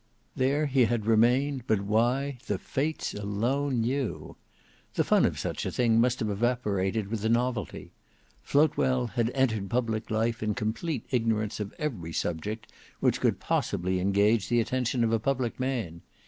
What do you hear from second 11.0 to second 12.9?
ignorance of every subject